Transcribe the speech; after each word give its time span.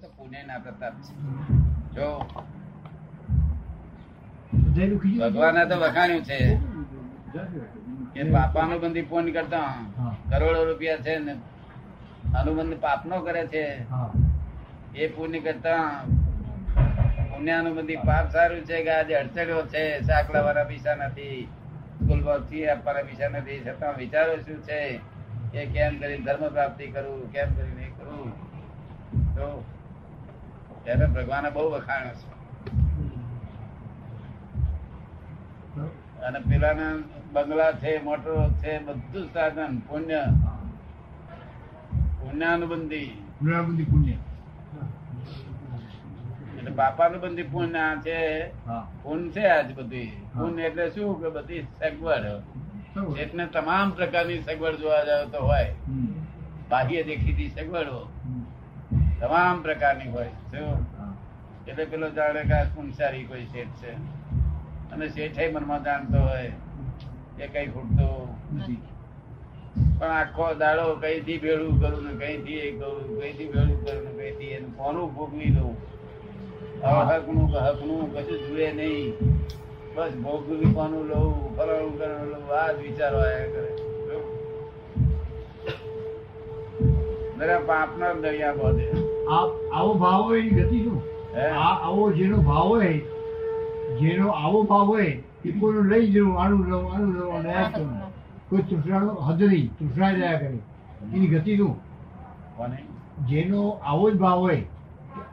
તો 0.00 0.08
પ્રતાપ 0.64 0.94
છે. 1.04 1.14
જો 1.96 2.08
ભગવાને 5.18 5.62
તો 5.66 5.76
વખાણ્યું 5.76 6.24
છે. 6.24 6.38
કે 8.14 8.22
પાપાનું 8.22 8.80
બંધી 8.80 9.02
પૂન 9.02 9.32
કરતા 9.32 9.70
કરોડો 10.30 10.64
રૂપિયા 10.64 10.96
છે 10.96 11.18
ને 11.18 11.34
અનુબંધ 12.38 12.80
પાપનો 12.80 13.16
કરે 13.20 13.46
છે. 13.46 13.64
એ 14.96 15.08
પુણ્ય 15.08 15.40
કરતા 15.40 16.02
પુણ્યાનુબંધી 17.30 17.96
પાપ 17.96 18.32
સારું 18.32 18.64
છે 18.64 18.82
કે 18.84 18.90
આજે 18.90 19.14
અડચણો 19.14 19.62
છે 19.66 19.82
સાકલા 20.00 20.40
વાળા 20.40 20.64
પૈસા 20.64 20.94
નથી 20.94 21.48
સ્કૂલ 21.96 22.22
ફી 22.48 22.68
આપવાના 22.68 23.02
પૈસા 23.02 23.28
નથી 23.28 23.60
છતાં 23.60 23.94
વિચારો 23.98 24.36
શું 24.36 24.58
છે? 24.62 24.80
કે 25.52 25.66
કેમ 25.66 25.98
કરી 26.00 26.22
ધર્મ 26.22 26.48
પ્રાપ્તિ 26.48 26.86
કરું 26.86 27.32
કેમ 27.32 27.48
કરીને 27.54 27.86
કરું? 27.98 28.28
તો 29.36 29.64
ત્યારે 30.86 31.06
ભગવાને 31.06 31.50
બહુ 31.50 31.62
વખાણ્યો 31.70 32.14
છે. 32.14 32.26
અને 36.26 36.38
પેલાના 36.38 36.92
બંગલા 37.32 37.72
છે 37.72 37.92
મોટરો 38.02 38.34
છે 38.60 38.72
બધું 38.78 39.26
સાધન 39.34 39.72
પુણ્ય. 39.88 40.22
પુણ્યાનુબંધી. 42.20 43.10
પુણ્યાનુબંધી 43.38 43.84
પુણ્ય. 43.84 44.16
એટલે 46.58 46.70
બાપાનુબંધી 46.70 47.42
પુણ્ય 47.42 47.78
આ 47.78 47.96
છે 48.06 48.18
પુન 49.02 49.20
છે 49.30 49.44
આજ 49.48 49.68
બધી. 49.74 50.12
પુન 50.34 50.60
એટલે 50.60 50.86
શું 50.90 51.10
કે 51.22 51.28
બધી 51.28 51.62
સગવડ. 51.78 52.26
એટલે 53.18 53.44
તમામ 53.46 53.90
પ્રકારની 53.90 54.40
સગવડ 54.42 54.76
જોવા 54.76 55.04
જાવ 55.04 55.28
તો 55.28 55.38
હોય. 55.42 55.70
બાહ્ય 56.70 57.02
દેખીતી 57.02 57.50
સગવડો. 57.50 57.98
તમામ 59.20 59.62
પ્રકારની 59.62 60.10
હોય 60.10 60.30
એટલે 61.68 61.84
પેલો 61.84 62.10
જાણે 62.10 62.42
કે 62.42 62.58
કુંસારી 62.74 63.24
કોઈ 63.24 63.44
શેઠ 63.44 63.68
છે. 63.82 63.92
અને 64.92 65.08
શેઠે 65.08 65.48
મનમાં 65.52 65.84
જાણતો 65.84 66.18
હોય 66.18 66.52
એ 67.40 67.46
કઈ 67.46 67.66
ખૂટતું. 67.66 68.28
નથી. 68.56 68.82
પણ 69.98 70.10
આખો 70.10 70.54
દાડો 70.54 70.94
કઈથી 70.94 71.38
ભેળું 71.38 71.80
કરું 71.80 72.02
ને 72.04 72.12
કઈથી 72.24 72.58
એ 72.58 72.70
કરું 72.78 73.20
કઈથી 73.20 73.48
ભેળું 73.48 73.84
કરું 73.84 74.04
ને 74.04 74.12
કઈથી 74.12 74.44
એનું 74.44 74.76
કોનું 74.76 75.14
ભોગવી 75.14 75.50
લઉં 75.50 75.74
હકનું 77.10 77.46
કે 77.52 77.58
હકનું 77.58 78.14
કશું 78.14 78.38
જુએ 78.48 78.72
નહીં. 78.72 79.12
બસ 79.94 80.12
ભોગવી 80.24 80.72
કોનું 80.74 81.04
લઉં 81.08 81.56
ફરણું 81.56 81.98
કરવાનું 81.98 82.28
લઉં 82.28 82.56
આ 82.60 82.72
જ 82.72 82.78
વિચારો 82.78 83.18
આયા 83.18 83.52
કરે. 83.54 83.70
જરા 87.38 87.58
પાપના 87.66 88.12
દરિયા 88.12 88.52
બધે. 88.52 89.05
આવો 89.30 89.94
ભાવ 89.94 90.22
હોય 90.24 90.40
એની 90.40 90.50
ગતિ 90.50 90.82
શું? 90.84 91.00
આ 91.36 91.72
આવો 91.86 92.12
જેનો 92.12 92.36
ભાવ 92.42 92.68
હોય 92.68 92.90
જેનો 94.00 94.26
આવો 94.32 94.62
ભાવ 94.62 94.86
હોય 94.86 95.04
એ 95.44 95.52
કોઈનું 95.52 95.88
લઈ 95.92 96.06
જવું 96.12 96.38
આનું 96.42 96.62
લઉં 96.70 96.84
આનું 96.94 97.16
લઉં 97.16 97.42
લયા 97.42 97.70
જ 97.70 97.82
કોઈ 98.50 98.62
તૃષ્ણાનો 98.62 99.12
હદ 99.26 99.40
નહીં 99.42 99.70
તૃષ્ણા 99.78 100.12
જયા 100.12 100.38
કરે. 100.38 100.58
એની 101.14 101.28
ગતિ 101.28 101.56
શું? 101.56 101.74
જેનો 103.28 103.60
આવો 103.82 104.10
જ 104.10 104.16
ભાવ 104.16 104.38
હોય 104.38 104.62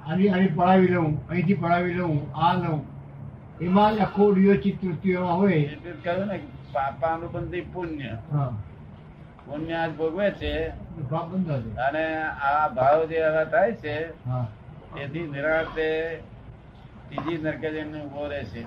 આની 0.08 0.30
આની 0.30 0.52
પડાવી 0.58 0.88
લઉં 0.88 1.18
અહીંથી 1.30 1.56
પડાવી 1.56 1.94
લઉં 1.94 2.20
આ 2.36 2.54
લઉં. 2.54 2.82
એમાં 3.62 3.96
જ 3.96 4.00
આખો 4.02 4.32
ડિયો 4.34 4.58
ચિત્તવૃત્તિઓમાં 4.58 5.38
હોય. 5.38 5.60
કહ્યું 6.04 6.28
ને 6.28 6.40
પાપાનું 6.74 7.32
બંધ 7.34 7.66
પુણ્ય. 7.74 8.18
હા. 8.32 8.52
પુણ્ય 9.46 9.76
આજ 9.78 9.92
ભોગવે 9.98 10.28
છે. 10.34 10.54
અને 11.78 12.06
આ 12.42 12.68
ભાવ 12.70 13.00
જે 13.10 13.18
આવા 13.24 13.46
થાય 13.46 13.74
છે 13.76 13.96
તેથી 14.94 15.28
નિરાંતે 15.28 15.88
ત્રીજી 17.08 17.38
નરકે 17.38 17.68
જઈને 17.72 17.98
ઊભો 18.02 18.24
રહે 18.28 18.42
છે. 18.46 18.62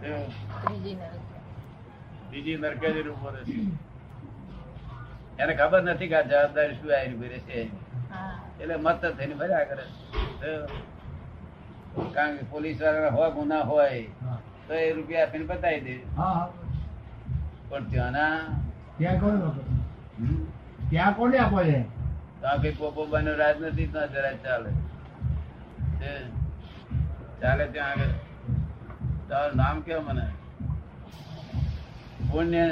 તો 0.00 0.10
બીજી 2.30 2.56
નરકે. 2.56 2.86
જઈને 2.92 3.10
ઊભો 3.10 3.28
રહે 3.30 3.42
છે. 3.44 3.58
એને 5.38 5.52
ખબર 5.54 5.80
નથી 5.82 6.08
કે 6.08 6.16
આ 6.16 6.28
જવાબદારી 6.30 6.76
શું 6.78 6.90
આવી 6.92 7.28
રહી 7.28 7.44
છે. 7.48 7.60
એટલે 8.60 8.76
મત 8.76 9.02
થઈને 9.18 9.34
ભર્યા 9.34 9.68
કરે 9.70 9.84
કારણ 12.14 12.36
કે 12.38 12.44
પોલીસવાળા 12.44 13.10
હોય 13.10 13.30
ગુના 13.30 13.64
હોય 13.64 13.88
તો 14.66 14.72
એ 14.74 14.92
રૂપિયા 14.92 15.26
આપીને 15.26 15.44
બતાવી 15.44 15.80
દે. 15.80 15.94
હા 16.16 16.32
હા. 16.34 16.48
પણ 17.68 17.84
ત્યાંના 17.90 18.34
ત્યાં? 19.00 19.16
હમ, 19.16 20.44
ત્યાં 20.90 21.14
કોને 21.14 21.38
આપે 21.38 21.72
છે? 21.72 21.82
ત્યાં 22.40 22.78
પોપો 22.78 23.06
બનો 23.06 23.34
રાજ 23.34 23.62
નથી 23.62 23.86
તો 23.86 24.06
જરા 24.06 24.32
ચાલે. 24.32 24.70
ચાલે 27.40 27.66
ત્યાં 27.66 27.90
આગળ. 27.90 28.04
તારું 29.28 29.56
નામ 29.56 29.80
કેવું 29.80 30.04
મને? 30.04 30.28
પુણ્ય 32.30 32.70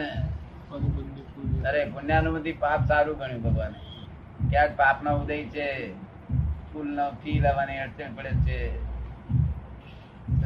અરે 1.64 1.84
પુણ્યાનુમતિ 1.84 2.52
પાપ 2.52 2.86
સારું 2.86 3.18
ગણ્યું 3.18 3.42
ભગવાને. 3.42 3.78
ક્યાંક 4.50 4.76
પાપ 4.76 5.02
નો 5.02 5.18
ઉદય 5.18 5.44
છે 5.44 5.92
ફૂલ 6.72 6.94
નો 6.94 7.10
ફી 7.10 7.40
લાવવાની 7.40 7.78
અડચણ 7.78 8.14
પડે 8.14 8.30
છે. 8.30 8.84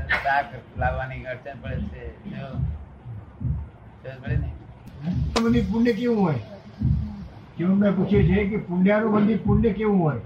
શાક 0.08 0.78
લાવવાની 0.78 1.24
અડચણ 1.24 1.60
પડે 1.62 1.80
છે. 1.80 2.24
પડે 4.22 4.36
ને 4.36 4.52
બંધી 5.02 5.60
પુણ્ય 5.60 5.92
કેવું 5.92 6.20
હોય? 6.22 6.38
જીવનભાઈ 7.58 7.92
પૂછે 7.92 8.18
છે 8.26 8.44
કે 8.48 8.56
પુણ્યાનું 8.56 9.12
બંધી 9.12 9.34
પુણ્ય 9.36 9.72
કેવું 9.72 9.98
હોય? 10.02 10.20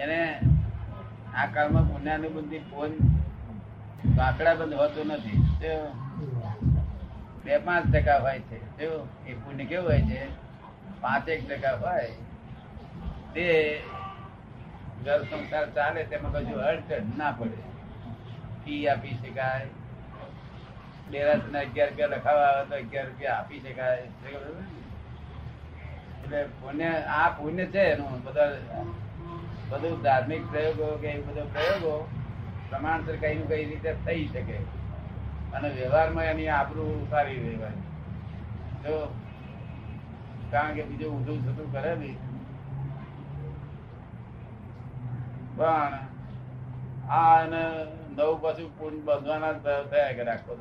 એને 0.00 0.18
આ 1.36 1.46
કાળમાં 1.46 1.88
પુણ્યાનુબંધી 1.88 2.58
ફોન 2.58 2.92
આંકડા 4.20 4.54
બંધ 4.54 4.74
હોતો 4.74 5.04
નથી. 5.04 5.38
બે 7.44 7.58
પાંચ 7.58 7.94
ટકા 7.94 8.18
હોય 8.18 8.38
છે. 8.38 8.58
એ 9.26 9.34
પુણ્ય 9.34 9.64
કેવું 9.64 9.88
હોય 9.88 10.00
છે? 10.00 10.22
પાંચેક 11.00 11.40
ટકા 11.48 11.76
હોય. 11.76 12.08
તે 13.34 13.46
ઘર 15.04 15.20
સંસાર 15.22 15.66
ચાલે 15.70 16.04
તેમાં 16.04 16.32
કશું 16.32 16.58
અડચણ 16.62 17.18
ના 17.18 17.30
પડે. 17.30 17.60
ફી 18.64 18.88
આપી 18.88 19.14
શકાય 19.14 19.66
ડેરાસના 21.12 21.60
અગિયાર 21.60 21.90
રૂપિયા 21.90 22.12
લખાવા 22.14 22.50
આવે 22.50 22.64
તો 22.68 22.74
અગિયાર 22.74 23.06
રૂપિયા 23.06 23.38
આપી 23.38 23.60
શકાય. 23.60 24.02
એટલે 26.24 26.40
પુણ્ય, 26.60 26.90
આ 27.16 27.28
પુણ્ય 27.38 27.64
છે 27.66 27.82
એનું 27.92 28.20
બધા 28.24 28.84
બધું 29.70 30.02
ધાર્મિક 30.02 30.44
પ્રયોગો 30.50 30.86
કે 31.02 31.08
એ 31.14 31.18
બધા 31.22 31.48
પ્રયોગો 31.54 31.94
પ્રમાણસર 32.68 33.16
કઈ 33.16 33.34
નું 33.34 33.48
કઈ 33.48 33.64
રીતે 33.64 33.90
થઈ 34.06 34.24
શકે. 34.28 34.58
અને 35.54 35.68
વ્યવહારમાં 35.68 36.24
એની 36.24 36.48
આબરૂ 36.48 36.92
સારી 37.10 37.40
રહેવાય 37.40 37.80
જો 38.84 38.94
કારણ 40.50 40.74
કે 40.74 40.82
બીજું 40.82 41.10
ઊંધું 41.14 41.42
થતું 41.46 41.68
કરે 41.72 41.92
નહીં 41.94 42.18
પણ 45.56 45.94
આ 47.12 47.34
અને 47.36 47.62
નવ 48.16 48.30
પાછું 48.42 48.68
પૂર્ણ 48.78 49.00
બંધવાના 49.06 49.52
થયા 49.90 50.12
કરે 50.12 50.30
આખો. 50.30 50.52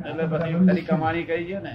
એટલે 0.00 0.24
પછી 0.26 0.52
ખાલી 0.66 0.82
કમાણી 0.82 1.24
કરી 1.24 1.44
છે 1.44 1.58
ને. 1.60 1.72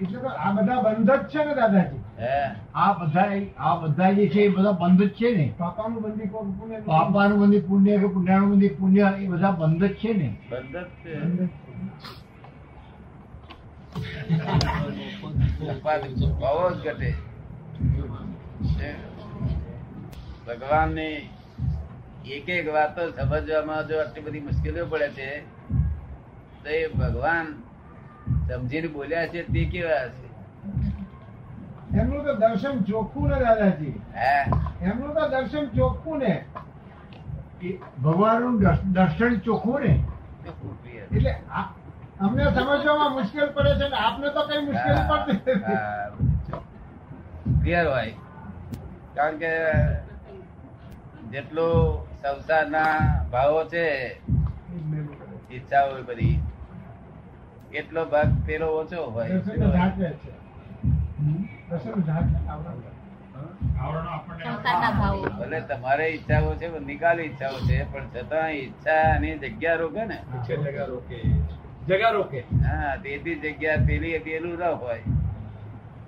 એટલે 0.00 0.18
તો 0.18 0.28
આ 0.38 0.52
બધા 0.52 0.82
બંધ 0.82 1.10
જ 1.10 1.26
છે 1.28 1.44
ને 1.44 1.54
દાદાજી? 1.54 2.00
હે. 2.18 2.34
આ 2.74 2.92
બધા 2.92 3.30
આ 3.58 3.74
બધા 3.76 4.10
જે 4.12 4.28
છે 4.28 4.40
એ 4.40 4.48
બધા 4.48 4.72
બંધ 4.72 5.02
જ 5.02 5.10
છે 5.12 5.28
ને? 5.36 5.46
પાપાનું 5.58 6.02
બંધી 6.02 6.26
પુણ્ય 6.26 6.78
પાપાનું 6.80 7.38
બંધી 7.40 7.60
પુણ્ય 7.60 7.98
કે 7.98 8.06
પુણ્યાનું 8.06 8.50
બંધી 8.50 8.68
પુણ્ય 8.68 9.06
એ 9.18 9.26
બધા 9.26 9.50
બંધ 9.50 9.84
જ 9.84 9.94
છે 9.94 10.12
ને? 10.12 10.28
બંધ 10.50 10.76
જ 10.76 10.86
છે. 11.04 11.48
ઘટે 16.84 17.14
ભગવાનની 20.46 21.30
એક 22.26 22.48
એક 22.48 22.68
વાતો 22.72 23.10
સમજવામાં 23.10 23.88
જો 23.88 24.00
આટલી 24.00 24.20
બધી 24.20 24.40
મુશ્કેલીઓ 24.40 24.86
પડે 24.86 25.08
છે 25.08 25.40
તો 26.64 26.70
એ 26.70 26.88
ભગવાન 26.88 27.46
સમજીને 28.48 28.88
બોલ્યા 28.88 29.26
છે 29.26 29.42
તે 29.42 29.64
કેવા 29.64 30.08
છે 30.08 30.28
એમનું 32.00 32.24
તો 32.24 32.34
દર્શન 32.34 32.82
ચોખ્ખું 32.82 33.28
ને 33.28 33.40
દાદાજી. 33.40 34.00
હે? 34.14 34.50
એમનું 34.84 35.14
તો 35.14 35.28
દર્શન 35.28 35.66
ચોખ્ખું 35.66 36.18
ને. 36.18 36.44
ભગવાન 37.62 38.02
ભગવાનનું 38.02 38.60
દર્શન 38.92 39.38
ચોખ્ખું 39.38 39.80
ને. 39.80 40.04
એટલે 41.12 41.34
અમને 42.20 42.44
સમજવામાં 42.52 43.12
મુશ્કેલ 43.14 43.48
પડે 43.50 43.72
છે 43.76 43.86
ને 43.88 43.98
આપને 43.98 44.28
તો 44.30 44.42
કઈ 44.48 44.60
મુશ્કેલ 44.62 44.98
પડતી 45.08 45.56
ક્લિયર 47.60 47.86
હોય. 47.86 48.14
કારણ 49.14 49.38
કે 49.38 49.52
જેટલું 51.30 51.78
સંસારના 52.20 52.94
ભાવો 53.32 53.60
છે 53.66 53.84
ઈચ્છાઓ 55.50 56.02
બધી 56.04 56.36
એટલો 57.72 58.02
ભાગ 58.06 58.30
પેલો 58.46 58.68
ઓછો 58.74 59.00
હોય 59.10 59.36
ભલે 65.38 65.60
તમારે 65.62 66.04
ઈચ્છાઓ 66.08 66.50
છે 66.54 66.66
નિકાલ 66.68 66.86
નિકાલી 66.86 67.26
ઈચ્છાઓ 67.26 67.58
છે 67.66 67.76
પણ 67.86 68.06
છતાં 68.14 68.50
ઈચ્છા 68.52 69.18
ની 69.20 69.34
જગ્યા 69.42 69.76
રોકે 69.76 70.02
ને. 70.06 70.16
જગ્યા 70.46 70.86
રોકે. 70.86 71.18
હા 72.64 72.96
તેથી 73.02 73.36
જગ્યા 73.42 73.84
પેલી 73.86 74.18
પેલું 74.26 74.56
ન 74.58 74.62
હોય. 74.82 75.02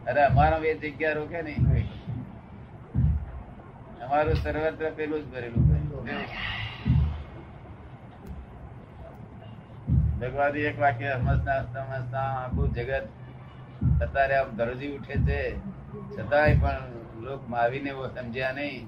અરે 0.09 0.21
અમારો 0.25 0.57
એ 0.71 0.75
જગ્યા 0.75 1.13
રોકે 1.19 1.43
નહીં 1.43 1.65
અમારું 4.05 4.37
સર્વત્ર 4.43 4.91
પેલું 4.99 5.21
જ 5.23 5.27
ભરેલું 5.33 5.65
હોય. 5.69 6.27
ભગવાન 10.21 10.57
એક 10.57 10.77
વાક્ય 10.81 11.17
સમજતા 11.19 11.61
સમજતા 11.63 12.29
આખું 12.43 12.69
જગત 12.75 13.07
અત્યારે 14.05 14.35
આમ 14.41 14.51
ધરજી 14.59 14.93
ઉઠે 14.97 15.17
છે. 15.29 15.41
છતાંય 16.17 16.55
પણ 16.63 16.83
લોક 17.25 17.43
માવીને 17.49 17.91
એવો 17.91 18.05
સમજ્યા 18.17 18.53
નહીં. 18.53 18.85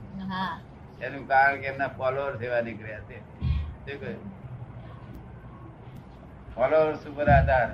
એનું 1.04 1.24
કારણ 1.28 1.60
કે 1.60 1.66
એમના 1.72 1.90
ફોલોઅર 1.98 2.32
થવા 2.36 2.62
નીકળ્યા 2.68 3.08
તે 3.08 3.16
શું 3.84 4.00
કહ્યું? 4.00 4.41
ફોલોઅર્સ 6.54 7.02
ઉપર 7.06 7.28
આધાર 7.30 7.70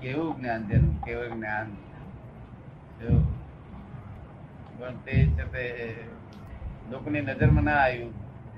કેવું 0.00 0.30
જ્ઞાન 0.38 0.62
છે 0.68 0.76
કેવું 1.04 1.30
જ્ઞાન? 1.34 1.68
પણ 4.78 4.96
તે 5.04 5.14
છે 5.36 5.62
લોકોની 6.90 7.20
નજરમાં 7.20 7.64
ના 7.64 7.80
આવ્યું 7.82 8.12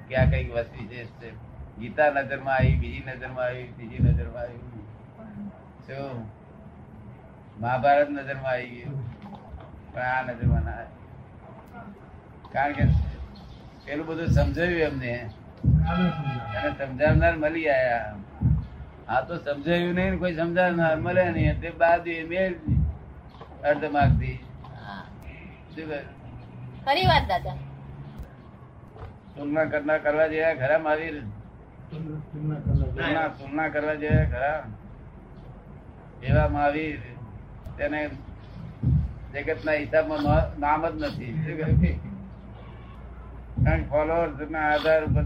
કે 0.08 0.14
આ 0.16 0.26
કંઈક 0.30 0.48
વસ્તુ 0.54 0.76
વિશેષ 0.80 1.10
છે. 1.20 1.30
ગીતા 1.78 2.10
નજરમાં 2.10 2.54
આવી, 2.54 2.76
બીજી 2.76 3.04
નજરમાં 3.06 3.44
આવી, 3.44 3.68
ત્રીજી 3.76 4.02
નજરમાં 4.06 4.42
આવી. 4.42 4.84
શું 5.86 6.16
મહાભારત 7.60 8.08
નજરમાં 8.10 8.52
આવી 8.52 8.70
ગયું. 8.70 8.98
પણ 9.92 10.02
આ 10.02 10.22
નજરમાં 10.22 10.62
ના 10.62 10.78
આવ્યું 10.80 10.94
કારણ 12.52 12.72
કે 12.72 12.84
પેલું 13.84 14.06
બધું 14.06 14.28
સમજાવ્યું 14.28 14.80
એમને. 14.80 15.12
સમજાવનાર 16.78 17.34
મળી 17.42 17.68
આયા. 17.70 18.14
આ 19.08 19.20
તો 19.28 19.34
સમજાયું 19.38 19.94
નહીં 19.94 20.10
ને 20.12 20.18
કોઈ 20.22 20.34
સમજાવનાર 20.40 20.96
મળે 21.04 21.24
નહીં. 21.30 21.60
તે 21.60 21.68
બાદ 21.80 22.06
એ 22.06 22.24
મેળ 22.30 22.54
અર્ધ 23.64 23.86
કહે? 25.78 26.00
ખરી 26.84 27.06
વાત 27.10 27.24
દાદા. 27.30 27.56
તુલના 29.36 29.66
કરનાર 29.72 29.98
કરવા 30.04 30.28
જેવા 30.32 30.54
ખરા 30.60 30.78
મહાવીર 30.84 31.16
તુલના 31.90 33.28
તુલના 33.38 33.68
કરવા 33.74 33.96
જેવા 34.02 34.26
ખરા 34.32 34.58
એવા 36.22 36.48
મહાવીર 36.48 36.98
તેને 37.78 38.00
જગતના 39.34 39.76
હિસાબમાં 39.82 40.46
નામ 40.58 40.82
જ 40.86 40.94
નથી? 41.04 41.94
કારણ 43.64 43.84
ફોલોઅર્સ 43.86 44.38
ના 44.50 44.66
આધાર 44.68 45.02
ઉપર. 45.04 45.24